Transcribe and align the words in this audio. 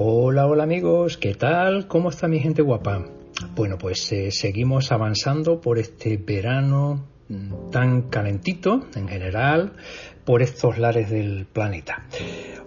Hola, 0.00 0.46
hola 0.46 0.62
amigos, 0.62 1.16
¿qué 1.18 1.34
tal? 1.34 1.88
¿Cómo 1.88 2.10
está 2.10 2.28
mi 2.28 2.38
gente 2.38 2.62
guapa? 2.62 3.04
Bueno, 3.56 3.78
pues 3.78 4.12
eh, 4.12 4.30
seguimos 4.30 4.92
avanzando 4.92 5.60
por 5.60 5.76
este 5.76 6.16
verano 6.18 7.04
mm, 7.28 7.70
tan 7.72 8.02
calentito 8.02 8.86
en 8.94 9.08
general 9.08 9.72
por 10.24 10.40
estos 10.40 10.78
lares 10.78 11.10
del 11.10 11.46
planeta. 11.46 12.06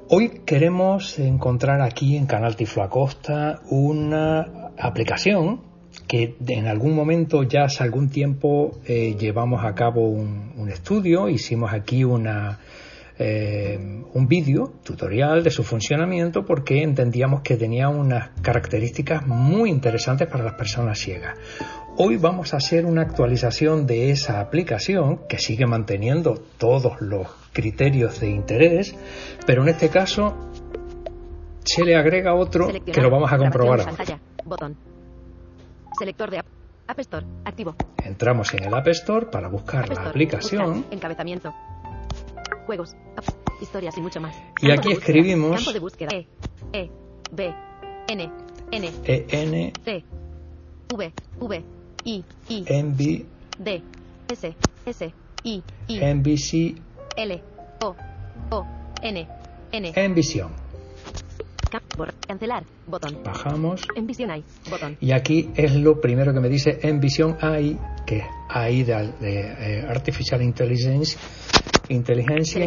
Hoy 0.09 0.41
queremos 0.45 1.17
encontrar 1.19 1.79
aquí 1.81 2.17
en 2.17 2.25
Canal 2.25 2.57
Tiflo 2.57 2.83
Acosta 2.83 3.61
una 3.69 4.73
aplicación 4.77 5.61
que 6.09 6.35
en 6.45 6.67
algún 6.67 6.93
momento 6.93 7.43
ya 7.43 7.63
hace 7.63 7.81
algún 7.81 8.09
tiempo 8.09 8.81
eh, 8.85 9.15
llevamos 9.17 9.63
a 9.63 9.73
cabo 9.73 10.05
un, 10.05 10.67
estudio, 10.69 11.29
hicimos 11.29 11.71
aquí 11.71 12.03
una, 12.03 12.59
eh, 13.23 13.77
un 14.13 14.27
vídeo 14.27 14.73
tutorial 14.83 15.43
de 15.43 15.51
su 15.51 15.63
funcionamiento 15.63 16.43
porque 16.43 16.81
entendíamos 16.81 17.41
que 17.41 17.55
tenía 17.55 17.87
unas 17.87 18.29
características 18.41 19.27
muy 19.27 19.69
interesantes 19.69 20.27
para 20.27 20.43
las 20.43 20.55
personas 20.55 20.97
ciegas. 20.97 21.37
Hoy 21.97 22.17
vamos 22.17 22.55
a 22.55 22.57
hacer 22.57 22.85
una 22.85 23.03
actualización 23.03 23.85
de 23.85 24.09
esa 24.09 24.39
aplicación 24.39 25.21
que 25.29 25.37
sigue 25.37 25.67
manteniendo 25.67 26.41
todos 26.57 26.99
los 26.99 27.27
criterios 27.53 28.19
de 28.19 28.31
interés, 28.31 28.95
pero 29.45 29.61
en 29.61 29.69
este 29.69 29.89
caso 29.89 30.35
se 31.63 31.83
le 31.83 31.95
agrega 31.95 32.33
otro 32.33 32.69
que 32.69 33.01
lo 33.01 33.11
vamos 33.11 33.31
a 33.31 33.37
comprobar 33.37 33.81
ahora. 33.81 34.19
Botón. 34.43 34.75
Selector 35.99 36.31
de 36.31 36.39
App. 36.39 36.47
App 36.87 36.99
Store. 36.99 37.25
Activo. 37.45 37.75
Entramos 38.03 38.51
en 38.55 38.63
el 38.63 38.73
App 38.73 38.87
Store 38.87 39.27
para 39.27 39.47
buscar 39.47 39.87
la 39.89 40.09
aplicación. 40.09 40.85
encabezamiento. 40.89 41.53
Juegos. 42.65 42.95
historias 43.61 43.97
y 43.97 44.01
mucho 44.01 44.19
más. 44.19 44.35
Y 44.61 44.71
aquí 44.71 44.91
escribimos. 44.91 45.55
Campo 45.55 45.73
de 45.73 45.79
búsqueda. 45.79 46.09
E. 46.13 46.27
E. 46.73 46.89
B. 47.31 47.53
N. 48.07 48.31
N. 48.71 48.91
E. 49.05 49.25
N. 49.29 49.73
T. 49.83 50.03
V. 50.93 51.13
V. 51.39 51.63
I. 52.05 52.23
I. 52.49 52.65
Envy. 52.67 53.25
D. 53.59 53.83
S. 54.29 54.55
S. 54.85 55.13
I. 55.43 55.63
I. 55.87 56.13
NBC 56.13 56.75
L 57.17 57.43
O 57.83 57.95
O 58.51 58.65
N 59.01 59.27
N 59.71 59.93
en 59.95 60.13
visión. 60.13 60.51
Cancelar, 62.27 62.63
botón. 62.85 63.23
Bajamos. 63.23 63.81
En 63.95 64.05
visión 64.05 64.29
hay, 64.31 64.43
botón. 64.69 64.97
Y 64.99 65.11
aquí 65.11 65.49
es 65.55 65.73
lo 65.75 66.01
primero 66.01 66.33
que 66.33 66.39
me 66.41 66.49
dice 66.49 66.79
en 66.81 66.99
visión 66.99 67.37
hay, 67.39 67.77
que 68.05 68.17
es 68.17 68.25
AI 68.49 68.83
de, 68.83 69.13
eh, 69.21 69.85
Artificial 69.87 70.41
Intelligence, 70.41 71.17
inteligencia 71.91 72.63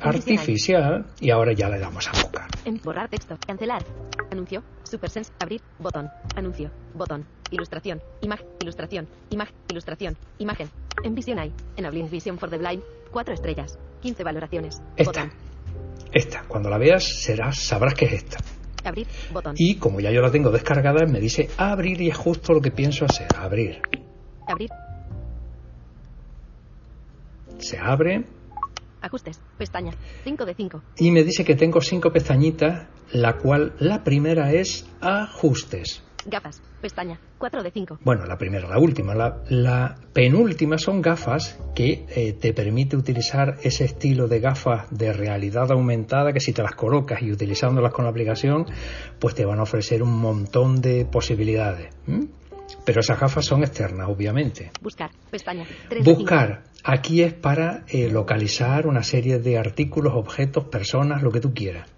artificial, 0.00 1.06
y 1.20 1.30
ahora 1.30 1.52
ya 1.52 1.68
le 1.68 1.78
damos 1.78 2.08
a 2.08 2.12
buscar. 2.12 2.48
Borrar 2.82 3.08
texto, 3.08 3.36
cancelar, 3.46 3.84
anuncio, 4.30 4.62
SuperSense, 4.82 5.32
abrir, 5.38 5.60
botón, 5.78 6.08
anuncio, 6.34 6.70
botón, 6.94 7.26
ilustración, 7.50 8.00
imagen, 8.22 8.46
ilustración, 8.60 9.08
imagen, 9.30 9.54
ilustración, 9.68 10.16
imagen, 10.38 10.68
en 11.02 11.14
visión 11.14 11.38
hay, 11.38 11.52
en 11.76 11.86
Ablin 11.86 12.10
Vision 12.10 12.38
for 12.38 12.48
the 12.48 12.58
Blind, 12.58 12.82
4 13.10 13.34
estrellas, 13.34 13.78
15 14.00 14.24
valoraciones. 14.24 14.80
Esta. 14.96 15.30
Esta. 16.12 16.42
Cuando 16.48 16.70
la 16.70 16.78
veas, 16.78 17.04
serás, 17.04 17.58
sabrás 17.58 17.94
que 17.94 18.06
es 18.06 18.12
esta. 18.14 18.38
Abrir, 18.84 19.06
botón. 19.32 19.54
Y 19.58 19.76
como 19.76 20.00
ya 20.00 20.10
yo 20.10 20.20
la 20.20 20.30
tengo 20.30 20.50
descargada, 20.50 21.06
me 21.06 21.20
dice 21.20 21.48
abrir 21.56 22.00
y 22.00 22.08
es 22.08 22.16
justo 22.16 22.52
lo 22.52 22.60
que 22.60 22.70
pienso 22.70 23.04
hacer. 23.04 23.28
Abrir. 23.36 23.80
Abrir. 24.46 24.70
Se 27.58 27.78
abre. 27.78 28.24
Ajustes, 29.04 29.38
pestaña, 29.58 29.92
5 30.24 30.46
de 30.46 30.54
5. 30.54 30.82
Y 30.96 31.10
me 31.10 31.24
dice 31.24 31.44
que 31.44 31.54
tengo 31.54 31.82
5 31.82 32.10
pestañitas, 32.10 32.88
la 33.12 33.36
cual 33.36 33.74
la 33.78 34.02
primera 34.02 34.50
es 34.54 34.88
ajustes. 35.02 36.02
Gafas, 36.24 36.62
pestaña, 36.80 37.20
4 37.36 37.62
de 37.62 37.70
5. 37.70 37.98
Bueno, 38.02 38.24
la 38.24 38.38
primera, 38.38 38.66
la 38.66 38.78
última. 38.78 39.14
La, 39.14 39.94
penúltima 40.14 40.78
son 40.78 41.02
gafas 41.02 41.60
que 41.74 42.06
eh, 42.16 42.32
te 42.32 42.54
permite 42.54 42.96
utilizar 42.96 43.58
ese 43.62 43.84
estilo 43.84 44.26
de 44.26 44.40
gafas 44.40 44.86
de 44.90 45.12
realidad 45.12 45.70
aumentada 45.70 46.32
que 46.32 46.40
si 46.40 46.54
te 46.54 46.62
las 46.62 46.74
colocas 46.74 47.20
y 47.20 47.30
utilizándolas 47.30 47.92
con 47.92 48.06
la 48.06 48.10
aplicación, 48.10 48.64
pues 49.18 49.34
te 49.34 49.44
van 49.44 49.58
a 49.58 49.64
ofrecer 49.64 50.02
un 50.02 50.18
montón 50.18 50.80
de 50.80 51.04
posibilidades. 51.04 51.94
Pero 52.84 53.00
esas 53.00 53.18
gafas 53.18 53.44
son 53.46 53.62
externas, 53.62 54.08
obviamente. 54.08 54.70
Buscar, 54.82 55.10
pestaña. 55.30 55.66
3 55.88 56.04
Buscar. 56.04 56.64
Aquí 56.82 57.22
es 57.22 57.32
para 57.32 57.84
eh, 57.88 58.10
localizar 58.10 58.86
una 58.86 59.02
serie 59.02 59.38
de 59.38 59.58
artículos, 59.58 60.12
objetos, 60.14 60.64
personas, 60.64 61.22
lo 61.22 61.30
que 61.30 61.40
tú 61.40 61.54
quieras. 61.54 61.88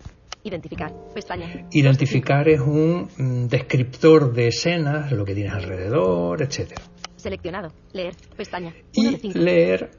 Identificar. 0.45 0.93
Pestaña. 1.13 1.67
Identificar 1.73 2.49
es 2.49 2.61
un 2.61 3.09
mm, 3.19 3.49
descriptor 3.49 4.33
de 4.33 4.49
escenas, 4.49 5.11
lo 5.11 5.25
que 5.25 5.35
tienes 5.35 5.53
alrededor, 5.53 6.41
etcétera. 6.41 6.83
Seleccionado. 7.17 7.73
Leer. 7.93 8.15
Pestaña. 8.37 8.73
y 8.93 9.33
leer. 9.33 9.91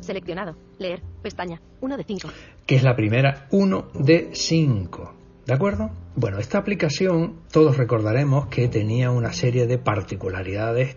Seleccionado. 0.00 0.56
Leer. 0.78 1.00
Pestaña. 1.22 1.60
1 1.80 1.96
de 1.96 2.04
5. 2.04 2.28
Que 2.66 2.74
es 2.74 2.82
la 2.82 2.96
primera 2.96 3.46
1 3.52 3.90
de 3.94 4.30
5. 4.32 5.23
¿De 5.46 5.52
acuerdo? 5.52 5.90
Bueno, 6.16 6.38
esta 6.38 6.58
aplicación 6.58 7.40
todos 7.52 7.76
recordaremos 7.76 8.46
que 8.46 8.68
tenía 8.68 9.10
una 9.10 9.32
serie 9.32 9.66
de 9.66 9.78
particularidades 9.78 10.96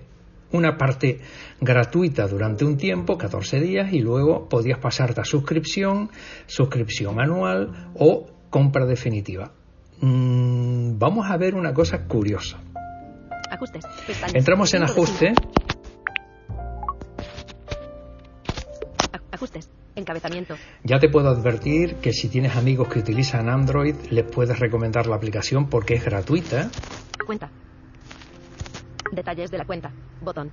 una 0.51 0.77
parte 0.77 1.19
gratuita 1.59 2.27
durante 2.27 2.65
un 2.65 2.77
tiempo, 2.77 3.17
14 3.17 3.59
días, 3.59 3.93
y 3.93 3.99
luego 3.99 4.47
podías 4.47 4.79
pasarte 4.79 5.21
a 5.21 5.25
suscripción, 5.25 6.09
suscripción 6.45 7.19
anual 7.19 7.91
o 7.95 8.27
compra 8.49 8.85
definitiva. 8.85 9.51
Mm, 9.99 10.97
vamos 10.97 11.29
a 11.29 11.37
ver 11.37 11.55
una 11.55 11.73
cosa 11.73 12.05
curiosa. 12.07 12.59
Ajustes. 13.49 13.85
Entramos 14.33 14.73
en 14.73 14.83
ajuste. 14.83 15.33
Ajustes. 19.31 19.69
Encabezamiento. 19.97 20.55
Ya 20.83 20.99
te 20.99 21.09
puedo 21.09 21.27
advertir 21.27 21.95
que 21.95 22.13
si 22.13 22.29
tienes 22.29 22.55
amigos 22.55 22.87
que 22.87 22.99
utilizan 22.99 23.49
Android, 23.49 23.95
les 24.11 24.25
puedes 24.25 24.59
recomendar 24.59 25.07
la 25.07 25.15
aplicación 25.15 25.69
porque 25.69 25.95
es 25.95 26.05
gratuita. 26.05 26.69
Cuenta. 27.25 27.49
Detalles 29.11 29.49
de 29.49 29.57
la 29.57 29.65
cuenta. 29.65 29.91
Botón. 30.21 30.51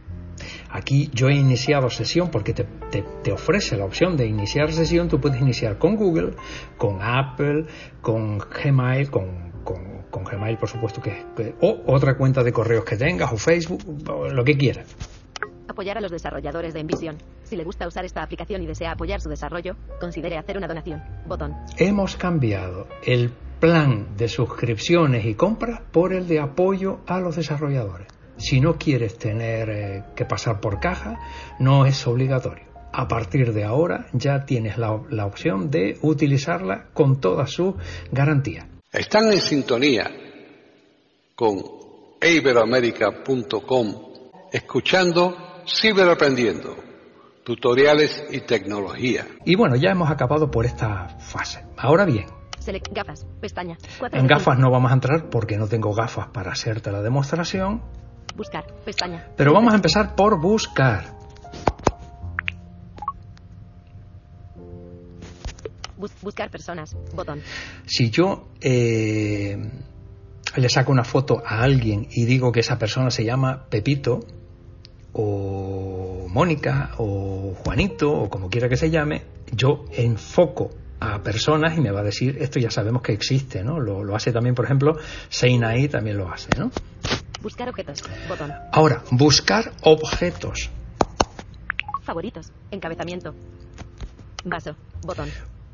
Aquí 0.71 1.11
yo 1.13 1.29
he 1.29 1.35
iniciado 1.35 1.91
sesión 1.91 2.31
porque 2.31 2.55
te, 2.55 3.33
ofrece 3.33 3.77
la 3.77 3.85
opción 3.85 4.17
de 4.17 4.27
iniciar 4.27 4.73
sesión. 4.73 5.09
Tú 5.09 5.21
puedes 5.21 5.39
iniciar 5.39 5.77
con 5.77 5.97
Google, 5.97 6.37
con 6.79 7.03
Apple, 7.03 7.67
con 8.01 8.39
Gmail, 8.39 9.11
con, 9.11 9.53
con, 9.63 10.25
Gmail 10.25 10.57
por 10.57 10.71
supuesto 10.71 11.03
que, 11.03 11.23
o 11.61 11.83
otra 11.87 12.17
cuenta 12.17 12.43
de 12.43 12.51
correos 12.51 12.85
que 12.85 12.97
tengas 12.97 13.31
o 13.31 13.37
Facebook, 13.37 13.83
lo 14.33 14.43
que 14.43 14.57
quieras. 14.57 14.97
Apoyar 15.69 15.99
a 15.99 16.01
los 16.01 16.11
desarrolladores 16.11 16.73
de 16.73 16.81
Envision. 16.81 17.17
Si 17.45 17.57
le 17.57 17.65
gusta 17.65 17.87
usar 17.87 18.05
esta 18.05 18.23
aplicación 18.23 18.63
y 18.63 18.67
desea 18.67 18.93
apoyar 18.93 19.21
su 19.21 19.29
desarrollo, 19.29 19.77
considere 20.01 20.37
hacer 20.37 20.57
una 20.57 20.67
donación. 20.67 21.03
Botón. 21.27 21.55
Hemos 21.79 22.17
cambiado 22.17 22.89
el 23.05 23.31
plan 23.61 24.17
de 24.17 24.29
suscripciones 24.29 25.25
y 25.25 25.35
compras 25.35 25.81
por 25.93 26.13
el 26.13 26.27
de 26.27 26.41
apoyo 26.41 27.01
a 27.07 27.21
los 27.21 27.37
desarrolladores. 27.37 28.09
Si 28.37 28.61
no 28.61 28.77
quieres 28.77 29.17
tener 29.17 29.71
eh, 29.71 30.05
que 30.17 30.25
pasar 30.25 30.61
por 30.61 30.81
caja, 30.81 31.19
no 31.59 31.87
es 31.87 32.07
obligatorio. 32.07 32.65
A 32.93 33.09
partir 33.09 33.53
de 33.53 33.65
ahora 33.65 34.07
ya 34.13 34.45
tienes 34.45 34.79
la, 34.79 34.93
opción 34.93 35.71
de 35.71 35.99
utilizarla 36.03 36.89
con 36.93 37.21
toda 37.21 37.47
su 37.47 37.77
garantía. 38.13 38.69
Están 38.93 39.33
en 39.33 39.41
sintonía 39.41 40.11
con 41.35 41.61
iberoamerica.com 42.23 44.15
escuchando 44.53 45.37
Ciberaprendiendo, 45.67 46.77
tutoriales 47.45 48.25
y 48.31 48.41
tecnología. 48.41 49.27
Y 49.45 49.55
bueno, 49.57 49.77
ya 49.77 49.91
hemos 49.91 50.11
acabado 50.11 50.51
por 50.51 50.65
esta 50.67 51.09
fase. 51.21 51.65
Ahora 51.77 52.05
bien, 52.05 52.27
Select 52.59 52.89
gafas, 52.93 53.27
pestaña. 53.41 53.77
Cuatro 53.99 54.19
en 54.19 54.27
gafas 54.27 54.59
no 54.59 54.71
vamos 54.71 54.91
a 54.91 54.95
entrar 54.95 55.29
porque 55.29 55.59
no 55.59 55.67
tengo 55.69 55.93
gafas 55.93 56.29
para 56.29 56.53
hacerte 56.53 56.91
la 56.91 57.03
demostración. 57.03 57.83
Buscar, 58.37 58.65
pestaña. 58.85 59.29
pero 59.37 59.53
vamos 59.53 59.73
a 59.73 59.77
empezar 59.77 60.17
por 60.17 60.41
buscar. 60.41 61.15
Bus- 65.97 66.13
buscar 66.23 66.51
personas, 66.51 66.97
botón. 67.15 67.41
Si 67.87 68.11
yo 68.11 68.49
eh, 68.61 69.57
le 70.57 70.69
saco 70.69 70.91
una 70.91 71.05
foto 71.05 71.43
a 71.45 71.63
alguien 71.63 72.09
y 72.11 72.25
digo 72.25 72.51
que 72.51 72.61
esa 72.61 72.79
persona 72.79 73.11
se 73.11 73.25
llama 73.25 73.67
Pepito, 73.71 74.21
o 75.13 75.44
Mónica, 76.35 76.91
o 76.99 77.55
Juanito, 77.65 78.13
o 78.13 78.29
como 78.29 78.51
quiera 78.51 78.69
que 78.69 78.77
se 78.77 78.91
llame, 78.91 79.23
yo 79.53 79.85
enfoco 79.93 80.71
a 80.99 81.23
personas 81.23 81.79
y 81.79 81.81
me 81.81 81.93
va 81.93 82.01
a 82.01 82.03
decir, 82.03 82.39
esto 82.41 82.59
ya 82.59 82.73
sabemos 82.73 83.03
que 83.03 83.13
existe, 83.13 83.63
¿no? 83.63 83.79
Lo, 83.79 84.03
lo 84.03 84.17
hace 84.17 84.33
también, 84.33 84.57
por 84.57 84.65
ejemplo, 84.65 84.99
Seinai 85.29 85.87
también 85.87 86.19
lo 86.19 86.29
hace, 86.29 86.49
¿no? 86.59 86.73
Buscar 87.41 87.69
objetos, 87.69 88.03
botón. 88.29 88.53
Ahora, 88.73 89.05
buscar 89.13 89.71
objetos. 89.83 90.71
Favoritos, 92.03 92.51
encabezamiento. 92.73 93.33
Vaso, 94.45 94.75
botón. 95.07 95.29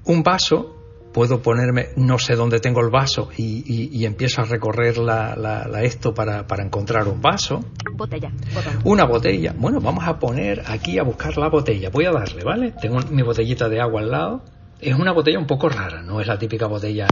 Un 0.05 0.23
vaso, 0.23 0.80
puedo 1.13 1.43
ponerme, 1.43 1.89
no 1.97 2.19
sé 2.19 2.35
dónde 2.37 2.61
tengo 2.61 2.81
el 2.81 2.91
vaso 2.91 3.31
y, 3.37 3.63
y- 3.67 3.89
y 3.99 4.05
empiezo 4.07 4.43
a 4.43 4.45
recorrer 4.45 4.99
la, 4.99 5.35
la- 5.37 5.67
la 5.67 5.83
esto 5.83 6.15
para, 6.15 6.47
para 6.47 6.65
encontrar 6.65 7.09
un 7.09 7.21
vaso. 7.21 7.61
Botella, 7.97 8.31
botón. 8.55 8.79
Una 8.85 9.05
botella. 9.05 9.55
Bueno, 9.57 9.81
vamos 9.81 10.07
a 10.07 10.19
poner 10.19 10.63
aquí 10.67 10.99
a 10.99 11.03
buscar 11.03 11.37
la 11.37 11.49
botella. 11.49 11.91
Voy 11.91 12.05
a 12.07 12.13
darle, 12.13 12.45
¿vale? 12.45 12.73
Tengo 12.81 12.99
mi 13.11 13.23
botellita 13.23 13.69
de 13.69 13.81
agua 13.81 14.01
al 14.03 14.11
lado. 14.11 14.45
Es 14.81 14.95
una 14.95 15.13
botella 15.13 15.39
un 15.39 15.47
poco 15.47 15.69
rara, 15.69 16.03
no 16.03 16.21
es 16.21 16.27
la 16.27 16.39
típica 16.39 16.67
botella. 16.67 17.07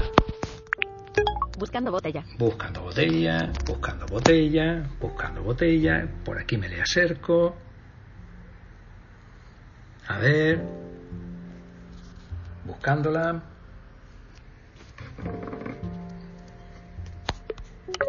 Buscando 1.59 1.91
botella. 1.91 2.25
Buscando 2.39 2.83
botella, 2.83 3.53
buscando 3.67 4.07
botella, 4.07 4.89
buscando 5.01 5.43
botella. 5.43 6.07
Por 6.25 6.39
aquí 6.39 6.57
me 6.57 6.69
le 6.69 6.81
acerco. 6.81 7.57
A 10.07 10.19
ver. 10.19 10.63
Buscándola. 12.65 13.43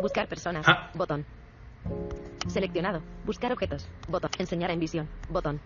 Buscar 0.01 0.27
personas, 0.27 0.65
Ah. 0.67 0.89
botón. 0.93 1.25
Seleccionado. 2.47 3.01
Buscar 3.25 3.51
objetos, 3.51 3.87
botón. 4.07 4.31
Enseñar 4.39 4.71
en 4.71 4.79
visión, 4.79 5.07
botón. 5.29 5.59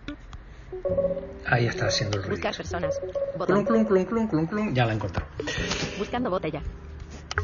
Ahí 1.46 1.68
está 1.68 1.88
haciendo 1.88 2.18
el 2.18 2.24
ruido. 2.24 2.36
Buscar 2.38 2.56
personas, 2.56 3.00
botón. 3.38 3.64
clum, 3.66 3.86
clum, 3.86 4.48
clum. 4.48 4.74
Ya 4.74 4.86
la 4.86 4.94
he 4.94 4.96
encontrado. 4.96 5.28
Buscando 5.98 6.30
botella. 6.30 6.62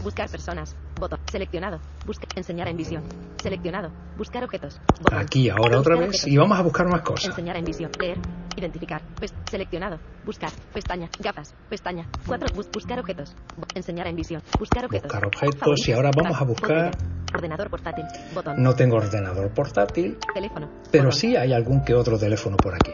Buscar 0.03 0.29
personas, 0.29 0.75
botón. 0.99 1.18
Seleccionado. 1.31 1.79
Busca 2.05 2.25
enseñar 2.35 2.67
en 2.69 2.77
visión. 2.77 3.03
Seleccionado. 3.41 3.91
Buscar 4.17 4.43
objetos. 4.43 4.79
Botón. 5.01 5.19
Aquí, 5.19 5.49
ahora 5.49 5.79
otra 5.79 5.95
vez. 5.95 6.07
objetos. 6.09 6.27
Y 6.27 6.37
vamos 6.37 6.57
a 6.57 6.61
buscar 6.63 6.87
más 6.89 7.01
cosas. 7.01 7.29
Enseñar 7.29 7.55
en 7.57 7.65
visión. 7.65 7.91
Leer. 7.99 8.17
Identificar. 8.57 9.01
Pes- 9.19 9.33
seleccionado. 9.49 9.99
Buscar. 10.25 10.49
Pestaña. 10.73 11.07
Gafas. 11.19 11.53
Pestaña. 11.69 12.07
Cuatro. 12.25 12.47
Bus- 12.55 12.69
buscar 12.71 12.99
objetos. 12.99 13.35
Enseñar 13.75 14.07
en 14.07 14.15
visión. 14.15 14.41
Buscar 14.57 14.85
objetos. 14.85 15.03
Buscar 15.11 15.25
objetos, 15.27 15.59
Favoritos. 15.59 15.87
y 15.87 15.91
ahora 15.91 16.11
vamos 16.15 16.41
a 16.41 16.43
buscar-. 16.45 16.91
Ordenador 17.33 17.69
portátil. 17.69 18.05
Botón. 18.33 18.55
No 18.63 18.73
tengo 18.73 18.95
ordenador 18.97 19.53
portátil, 19.53 20.17
Teléfono. 20.33 20.67
pero 20.91 21.05
Botón. 21.05 21.19
sí 21.19 21.35
hay 21.35 21.53
algún 21.53 21.83
que 21.85 21.93
otro 21.93 22.17
teléfono 22.17 22.57
por 22.57 22.73
aquí. 22.73 22.91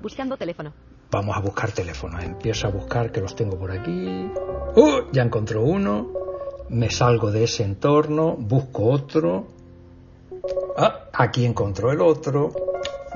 Buscando 0.00 0.36
teléfono. 0.38 0.72
Vamos 1.10 1.36
a 1.36 1.40
buscar 1.40 1.70
teléfonos. 1.70 2.24
Empiezo 2.24 2.66
a 2.66 2.70
buscar 2.70 3.12
que 3.12 3.20
los 3.20 3.34
tengo 3.36 3.58
por 3.58 3.70
aquí. 3.70 4.26
¡Uh! 4.76 5.02
Ya 5.12 5.22
encontré 5.22 5.58
uno. 5.58 6.08
Me 6.68 6.90
salgo 6.90 7.30
de 7.30 7.44
ese 7.44 7.62
entorno, 7.62 8.36
busco 8.36 8.86
otro. 8.86 9.46
Ah, 10.76 11.08
aquí 11.12 11.44
encontró 11.44 11.92
el 11.92 12.00
otro. 12.00 12.52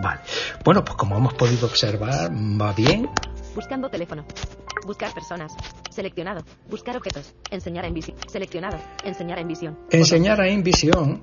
Vale. 0.03 0.21
Bueno, 0.65 0.85
pues 0.85 0.97
como 0.97 1.17
hemos 1.17 1.35
podido 1.35 1.67
observar, 1.67 2.31
va 2.31 2.73
bien. 2.73 3.09
Buscando 3.55 3.89
teléfono. 3.89 4.25
Buscar 4.87 5.13
personas. 5.13 5.53
Seleccionado. 5.91 6.45
Buscar 6.71 6.97
objetos. 6.97 7.35
Enseñar 7.51 7.85
en 7.85 7.95
visión. 7.95 8.17
Seleccionado. 8.29 8.79
Enseñar 9.05 9.39
en 9.39 9.49
visión. 9.49 9.75
Botón. 9.75 9.99
Enseñar 9.99 10.41
en 10.41 10.63
visión. 10.63 11.23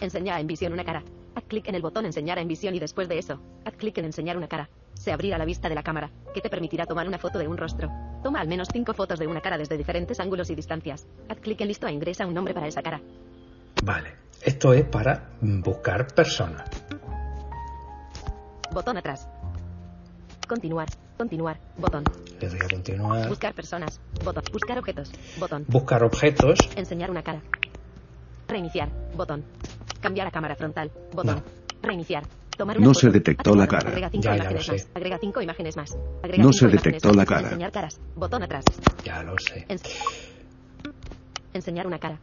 Enseñar 0.00 0.40
en 0.40 0.46
visión 0.46 0.72
una 0.72 0.84
cara. 0.84 1.02
Haz 1.34 1.44
clic 1.44 1.68
en 1.68 1.74
el 1.74 1.82
botón 1.82 2.06
Enseñar 2.06 2.38
en 2.38 2.48
visión 2.48 2.74
y 2.74 2.78
después 2.78 3.08
de 3.08 3.18
eso, 3.18 3.40
haz 3.64 3.74
clic 3.74 3.98
en 3.98 4.06
Enseñar 4.06 4.36
una 4.36 4.48
cara. 4.48 4.68
Se 4.96 5.12
abrirá 5.12 5.38
la 5.38 5.44
vista 5.44 5.68
de 5.68 5.74
la 5.74 5.82
cámara, 5.82 6.10
que 6.34 6.40
te 6.40 6.50
permitirá 6.50 6.86
tomar 6.86 7.06
una 7.06 7.18
foto 7.18 7.38
de 7.38 7.46
un 7.46 7.56
rostro. 7.56 7.88
Toma 8.22 8.40
al 8.40 8.48
menos 8.48 8.68
5 8.72 8.92
fotos 8.94 9.18
de 9.18 9.26
una 9.26 9.40
cara 9.40 9.56
desde 9.56 9.76
diferentes 9.76 10.18
ángulos 10.18 10.50
y 10.50 10.54
distancias. 10.54 11.06
Haz 11.28 11.38
clic 11.38 11.60
en 11.60 11.68
Listo 11.68 11.86
e 11.86 11.92
ingresa 11.92 12.26
un 12.26 12.34
nombre 12.34 12.54
para 12.54 12.66
esa 12.66 12.82
cara. 12.82 13.00
Vale. 13.84 14.14
Esto 14.42 14.72
es 14.72 14.84
para 14.84 15.30
buscar 15.40 16.06
personas. 16.08 16.68
Botón 18.72 18.96
atrás. 18.96 19.28
Continuar. 20.48 20.88
Continuar. 21.16 21.58
Botón. 21.78 22.04
Le 22.40 22.48
doy 22.48 22.58
a 22.58 22.68
continuar. 22.68 23.28
Buscar 23.28 23.54
personas. 23.54 24.00
Botón. 24.24 24.44
Buscar 24.52 24.78
objetos. 24.78 25.10
Botón. 25.38 25.64
Buscar 25.68 26.04
objetos. 26.04 26.58
Enseñar 26.76 27.10
una 27.10 27.22
cara. 27.22 27.40
Reiniciar. 28.48 28.90
Botón. 29.16 29.44
Cambiar 30.00 30.26
a 30.26 30.30
cámara 30.30 30.54
frontal. 30.54 30.90
Botón. 31.12 31.36
No. 31.36 31.42
Reiniciar. 31.82 32.24
No 32.78 32.94
se 32.94 33.10
detectó 33.10 33.54
la 33.54 33.66
cara. 33.66 33.88
Agrega 33.90 34.10
cinco 34.10 34.24
Ya, 34.24 34.30
ya 34.30 34.36
imágenes 34.36 34.66
lo 34.68 34.72
más. 34.74 34.82
sé. 34.82 34.88
Agrega 34.94 35.18
cinco 35.18 35.42
imágenes 35.42 35.76
más. 35.76 35.98
Agrega 36.22 36.42
No 36.44 36.52
cinco 36.52 36.70
se 36.70 36.76
detectó 36.76 37.12
la 37.12 37.26
cara. 37.26 37.40
Enseñar 37.48 37.72
caras. 37.72 38.00
Botón 38.14 38.42
atrás. 38.42 38.64
Ya 39.04 39.22
lo 39.22 39.36
sé. 39.38 39.66
Ens- 39.68 39.82
Enseñar 41.52 41.86
una 41.86 41.98
cara. 41.98 42.18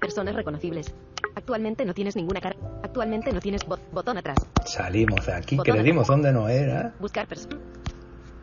Personas 0.00 0.34
reconocibles. 0.34 0.94
Actualmente 1.34 1.84
no 1.84 1.94
tienes 1.94 2.16
ninguna 2.16 2.40
cara. 2.40 2.56
Actualmente 2.82 3.32
no 3.32 3.40
tienes 3.40 3.66
bot- 3.66 3.80
botón 3.92 4.16
atrás. 4.18 4.38
Salimos 4.64 5.26
de 5.26 5.32
aquí, 5.34 5.58
que 5.62 5.72
le 5.72 5.82
dimos 5.82 6.06
donde 6.08 6.32
no 6.32 6.48
era. 6.48 6.94
Buscar 6.98 7.26
personas. 7.26 7.58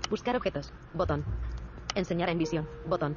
Buscar 0.09 0.35
objetos. 0.35 0.71
Botón. 0.93 1.23
Enseñar 1.95 2.29
en 2.29 2.37
visión. 2.37 2.67
Botón. 2.87 3.15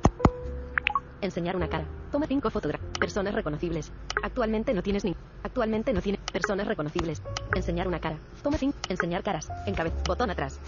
Enseñar 1.21 1.57
una 1.57 1.69
cara. 1.69 1.85
Toma 2.11 2.27
cinco 2.27 2.49
fotografías. 2.51 2.91
Personas 2.99 3.35
reconocibles. 3.35 3.93
Actualmente 4.23 4.73
no 4.73 4.83
tienes 4.83 5.05
ni. 5.05 5.15
Actualmente 5.43 5.93
no 5.93 6.01
tiene. 6.01 6.18
Personas 6.33 6.67
reconocibles. 6.67 7.23
Enseñar 7.55 7.89
una 7.89 8.01
cara. 8.01 8.17
Toma 8.43 8.59
cinco. 8.59 8.77
Enseñar 8.89 9.23
caras. 9.23 9.49
Encabez. 9.67 9.93
Botón 10.07 10.31
atrás. 10.31 10.59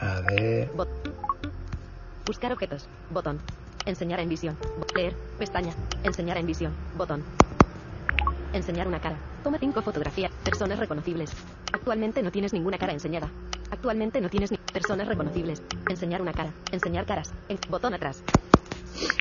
A 0.00 0.20
ver. 0.20 0.70
Bot. 0.74 0.88
Buscar 2.26 2.52
objetos. 2.52 2.88
Botón. 3.10 3.38
Enseñar 3.86 4.20
en 4.20 4.28
visión. 4.28 4.56
Leer. 4.94 5.14
Pestaña. 5.38 5.74
Enseñar 6.04 6.36
en 6.38 6.46
visión. 6.46 6.72
Botón. 6.96 7.22
Enseñar 8.52 8.86
una 8.88 9.00
cara. 9.00 9.16
Toma 9.42 9.58
cinco 9.58 9.82
fotografías. 9.82 10.30
Personas 10.44 10.78
reconocibles. 10.78 11.30
Actualmente 11.72 12.22
no 12.22 12.30
tienes 12.30 12.52
ninguna 12.52 12.78
cara 12.78 12.92
enseñada. 12.92 13.28
Actualmente 13.70 14.20
no 14.20 14.28
tienes 14.28 14.50
ni 14.50 14.58
personas 14.72 15.06
reconocibles. 15.08 15.62
Enseñar 15.88 16.20
una 16.22 16.32
cara. 16.32 16.50
Enseñar 16.72 17.06
caras. 17.06 17.32
En- 17.48 17.58
botón 17.68 17.94
atrás. 17.94 18.22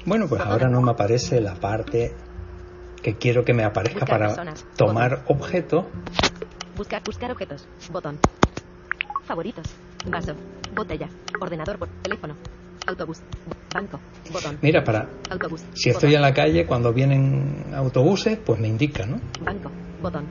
Bueno, 0.06 0.28
pues 0.28 0.40
Botón. 0.40 0.52
ahora 0.54 0.68
no 0.70 0.82
me 0.82 0.92
aparece 0.92 1.40
la 1.42 1.56
parte 1.56 2.16
que 3.02 3.16
quiero 3.16 3.44
que 3.46 3.54
me 3.54 3.64
aparezca 3.64 4.02
Buscar 4.02 4.10
para 4.20 4.28
personas. 4.28 4.66
tomar 4.76 5.24
objetos. 5.28 5.86
Buscar. 6.76 7.02
Buscar 7.04 7.32
objetos. 7.32 7.68
Botón. 7.92 8.18
Favoritos. 9.26 9.66
Vaso. 10.08 10.34
Botella. 10.76 11.08
Ordenador. 11.40 11.78
teléfono. 12.02 12.36
Autobús. 12.88 13.22
Banco. 13.74 14.00
Botón. 14.32 14.58
Mira, 14.62 14.84
para 14.84 15.08
Autobús. 15.30 15.62
si 15.74 15.90
estoy 15.90 16.10
botón. 16.10 16.16
en 16.16 16.22
la 16.22 16.34
calle, 16.34 16.66
cuando 16.66 16.92
vienen 16.94 17.66
autobuses, 17.76 18.38
pues 18.44 18.60
me 18.60 18.68
indica, 18.68 19.06
¿no? 19.06 19.20
Banco. 19.42 19.70
Botón. 20.02 20.26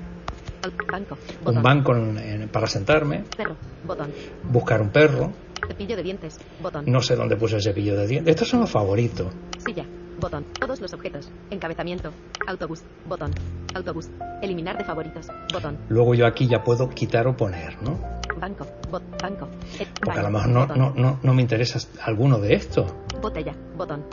Banco. 0.90 1.16
Un 1.40 1.44
Botón. 1.44 1.62
banco 1.62 1.94
en- 1.96 2.18
en- 2.18 2.48
para 2.48 2.66
sentarme, 2.66 3.24
Perro. 3.36 3.54
Botón. 3.86 4.10
buscar 4.50 4.80
un 4.82 4.88
perro, 4.90 5.32
Cepillo 5.68 5.96
de 5.96 6.02
dientes. 6.02 6.38
Botón. 6.60 6.84
no 6.86 7.00
sé 7.00 7.14
dónde 7.14 7.36
puse 7.36 7.56
el 7.56 7.62
cepillo 7.62 7.96
de 7.96 8.06
dientes. 8.08 8.34
Estos 8.34 8.48
son 8.48 8.60
los 8.60 8.70
favoritos. 8.70 9.28
Silla. 9.64 9.84
Botón. 10.20 10.44
Todos 10.58 10.80
los 10.80 10.92
objetos. 10.92 11.30
Encabezamiento. 11.50 12.12
Autobús. 12.46 12.82
Botón. 13.06 13.30
Autobús. 13.74 14.08
Eliminar 14.42 14.76
de 14.76 14.84
favoritos. 14.84 15.28
Botón. 15.52 15.78
Luego 15.88 16.14
yo 16.14 16.26
aquí 16.26 16.48
ya 16.48 16.62
puedo 16.64 16.88
quitar 16.90 17.26
o 17.28 17.36
poner, 17.36 17.80
¿no? 17.82 17.98
Banco. 18.40 18.66
Bot. 18.90 19.02
Banco. 19.22 19.48
Eh, 19.78 19.86
Porque 20.02 20.20
a 20.20 20.22
lo 20.24 20.30
mejor 20.30 20.48
no, 20.48 20.66
no, 20.66 20.92
no, 20.94 21.20
no 21.22 21.34
me 21.34 21.42
interesa 21.42 21.78
alguno 22.02 22.38
de 22.38 22.54
estos. 22.54 22.92
Botella. 23.20 23.54
Botón. 23.76 24.04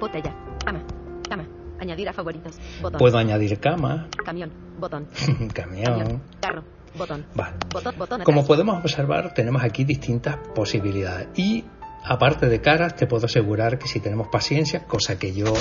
Botella. 0.00 0.34
Cama. 0.64 0.82
Cama. 1.28 1.46
Añadir 1.80 2.08
a 2.08 2.12
favoritos. 2.12 2.56
Botón. 2.82 2.98
Puedo 2.98 3.18
añadir 3.18 3.58
cama, 3.58 4.08
Camión. 4.24 4.50
Botón. 4.78 5.08
camión. 5.54 5.84
Camión. 5.84 6.22
Carro. 6.40 6.62
Botón. 6.96 7.26
Vale. 7.34 7.56
Botón. 7.72 7.94
Botón. 7.98 8.22
Como 8.22 8.46
podemos 8.46 8.78
observar, 8.78 9.34
tenemos 9.34 9.62
aquí 9.64 9.84
distintas 9.84 10.36
posibilidades. 10.54 11.28
Y 11.36 11.64
aparte 12.04 12.46
de 12.46 12.60
caras, 12.60 12.94
te 12.96 13.06
puedo 13.06 13.26
asegurar 13.26 13.78
que 13.78 13.88
si 13.88 14.00
tenemos 14.00 14.28
paciencia, 14.28 14.84
cosa 14.84 15.18
que 15.18 15.32
yo 15.32 15.52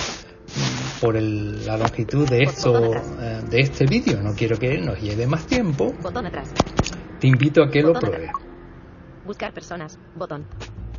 por 1.01 1.15
el- 1.17 1.65
la 1.65 1.77
longitud 1.77 2.27
de 2.29 2.43
esto 2.43 2.93
eh, 2.93 3.41
de 3.50 3.59
este 3.62 3.85
vídeo 3.85 4.21
no 4.21 4.33
quiero 4.35 4.57
que 4.57 4.77
nos 4.77 5.00
lleve 5.01 5.25
más 5.27 5.45
tiempo, 5.47 5.93
Botón 6.01 6.25
atrás. 6.27 6.51
te 7.19 7.27
invito 7.27 7.63
a 7.63 7.69
que 7.69 7.81
lo 7.81 7.93
pruebes. 7.93 8.31
Buscar 9.25 9.53
personas. 9.53 9.97
Botón. 10.15 10.45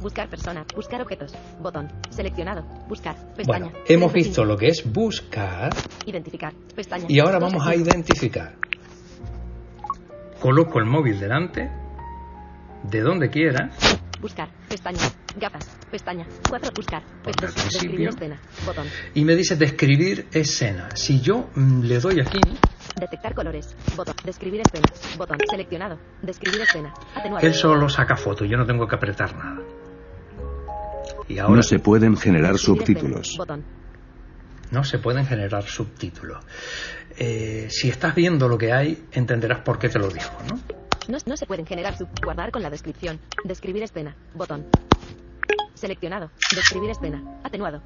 Buscar 0.01 0.29
personas. 0.29 0.67
Buscar 0.75 1.01
objetos. 1.03 1.35
Botón. 1.61 1.89
Seleccionado. 2.11 2.63
Buscar. 2.89 3.15
Pestaña. 3.35 3.67
Bueno, 3.67 3.79
hemos 3.87 4.13
visto 4.13 4.45
lo 4.45 4.57
que 4.57 4.69
es 4.69 4.83
buscar. 4.91 5.71
Identificar. 6.07 6.53
Pestaña. 6.75 7.05
y 7.09 7.19
ahora 7.21 7.39
vamos 7.39 7.67
a 7.67 7.75
identificar. 7.75 8.55
Coloco 10.41 10.79
el 10.79 10.87
móvil 10.87 11.19
delante, 11.21 11.71
de 12.83 13.01
donde 13.01 13.31
quiera, 13.31 13.71
Buscar. 14.25 14.49
Pestaña. 14.71 15.03
Gafas. 15.37 15.69
Pestaña. 15.91 16.27
4. 16.49 16.71
Buscar. 16.75 17.03
Pestaña. 17.23 17.53
Describir 17.53 18.09
escena. 18.09 18.41
Botón. 18.65 18.87
y 19.13 19.23
me 19.23 19.37
dice 19.37 19.55
describir 19.55 20.29
escena. 20.33 20.89
Si 20.95 21.21
yo 21.21 21.51
mm, 21.55 21.83
le 21.83 22.01
doy 22.01 22.21
aquí, 22.21 22.41
Detectar 22.99 23.35
colores. 23.35 23.77
Botón. 23.95 24.15
Describir 24.25 24.63
escena. 24.63 24.87
Botón. 25.19 25.37
Seleccionado. 25.51 25.99
Describir 26.23 26.63
escena. 26.63 26.95
Atenuado. 27.15 27.47
él 27.47 27.53
solo 27.53 27.87
saca 27.91 28.17
foto, 28.17 28.47
yo 28.47 28.57
no 28.57 28.65
tengo 28.65 28.87
que 28.87 28.97
apretar 28.97 29.37
nada. 29.37 29.61
Y 31.29 31.39
ahora 31.39 31.57
No 31.57 31.63
se 31.63 31.79
pueden 31.79 32.17
generar 32.17 32.57
subtítulos. 32.57 33.35
Botón. 33.37 33.63
no 34.71 34.85
se 34.85 35.01
pueden 35.01 35.27
generar 35.27 35.65
subtítulos. 35.65 36.43
Eh, 37.19 37.67
si 37.69 37.91
estás 37.91 38.15
viendo 38.15 38.49
lo 38.49 38.57
que 38.57 38.73
hay, 38.73 39.05
entenderás 39.13 39.61
por 39.61 39.79
qué 39.79 39.91
te 39.91 39.99
lo 39.99 40.09
digo, 40.09 40.31
¿no? 40.49 40.84
No, 41.09 41.19
no 41.27 41.37
se 41.37 41.47
pueden 41.47 41.67
generar 41.67 41.97
sub. 41.97 42.09
Guardar 42.23 42.51
con 42.51 42.63
la 42.63 42.71
descripción. 42.71 43.21
Describir 43.45 43.83
escena. 43.83 44.17
Botón. 44.35 44.67
Seleccionado. 45.75 46.31
Describir 46.55 46.91
escena. 46.91 47.23
Atenuado. 47.43 47.83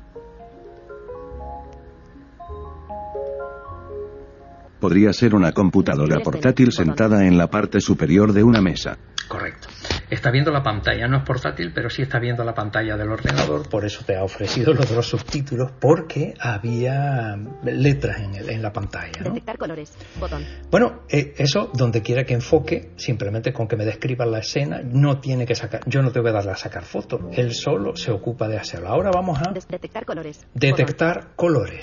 Podría 4.80 5.12
ser 5.12 5.34
una 5.34 5.52
computadora 5.52 6.20
portátil 6.20 6.70
sentada 6.70 7.26
en 7.26 7.36
la 7.36 7.48
parte 7.48 7.80
superior 7.80 8.32
de 8.32 8.44
una 8.44 8.60
mesa. 8.60 8.96
Correcto. 9.26 9.68
Está 10.10 10.30
viendo 10.30 10.50
la 10.50 10.62
pantalla, 10.62 11.06
no 11.06 11.18
es 11.18 11.22
portátil, 11.24 11.70
pero 11.74 11.90
sí 11.90 12.00
está 12.02 12.18
viendo 12.18 12.42
la 12.42 12.54
pantalla 12.54 12.96
del 12.96 13.10
ordenador, 13.10 13.68
por 13.68 13.84
eso 13.84 14.04
te 14.06 14.16
ha 14.16 14.24
ofrecido 14.24 14.72
los 14.72 14.88
dos 14.94 15.06
subtítulos, 15.06 15.70
porque 15.78 16.32
había 16.40 17.36
letras 17.62 18.20
en, 18.20 18.34
el- 18.36 18.48
en 18.48 18.62
la 18.62 18.72
pantalla. 18.72 19.12
¿no? 19.20 19.28
Detectar 19.30 19.58
colores. 19.58 19.92
Botón. 20.18 20.42
Bueno, 20.70 21.00
eh, 21.10 21.34
eso 21.36 21.70
donde 21.74 22.00
quiera 22.00 22.24
que 22.24 22.32
enfoque, 22.32 22.92
simplemente 22.96 23.52
con 23.52 23.68
que 23.68 23.76
me 23.76 23.84
describan 23.84 24.30
la 24.30 24.38
escena, 24.38 24.80
no 24.82 25.20
tiene 25.20 25.44
que 25.44 25.54
sacar, 25.54 25.82
yo 25.86 26.00
no 26.00 26.10
tengo 26.10 26.24
que 26.26 26.32
darle 26.32 26.52
a 26.52 26.56
sacar 26.56 26.84
fotos, 26.84 27.20
él 27.32 27.52
solo 27.52 27.94
se 27.94 28.10
ocupa 28.10 28.48
de 28.48 28.56
hacerlo. 28.56 28.88
Ahora 28.88 29.10
vamos 29.12 29.38
a 29.38 29.52
detectar 29.68 30.06
colores. 30.06 30.40
detectar 30.54 31.34
colores. 31.36 31.80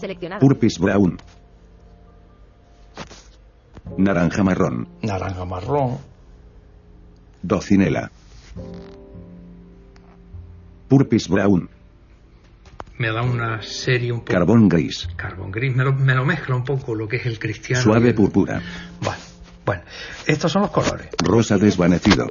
Seleccionado. 0.00 0.40
Purpis 0.40 0.78
brown. 0.78 1.16
Naranja 3.96 4.42
marrón. 4.42 4.88
Naranja 5.02 5.44
marrón, 5.44 5.98
Docinela. 7.42 8.10
Purpis 10.88 11.28
brown. 11.28 11.68
me 12.98 13.10
da 13.10 13.22
una 13.22 13.60
serie 13.62 14.12
un 14.12 14.20
poco... 14.20 14.32
Carbón 14.32 14.68
gris. 14.68 15.08
Carbón 15.16 15.50
gris, 15.50 15.74
me 15.74 15.82
lo, 15.84 15.92
me 15.92 16.14
lo 16.14 16.24
mezcla 16.24 16.54
un 16.54 16.62
poco 16.64 16.94
lo 16.94 17.08
que 17.08 17.16
es 17.16 17.26
el 17.26 17.38
cristiano. 17.38 17.82
Suave 17.82 18.10
el- 18.10 18.14
púrpura. 18.14 18.60
Bueno, 19.00 19.20
bueno, 19.64 19.82
estos 20.26 20.52
son 20.52 20.62
los 20.62 20.70
colores. 20.70 21.08
Rosa 21.18 21.56
desvanecido. 21.58 22.28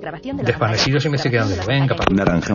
Grabación 0.00 0.36
de 0.36 0.44
la 0.44 0.50
Desvanecido 0.50 1.00
si 1.00 1.08
me 1.08 1.16
estoy 1.16 1.32
quedando 1.32 1.56
Venga, 1.66 1.96
pantalla. 1.96 2.24
Naranja 2.24 2.54